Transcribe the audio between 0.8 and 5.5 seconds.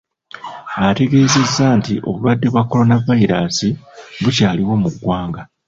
Ategeezeza nti obulwadde bwa coronavirus bukyaliwo mu ggwanga.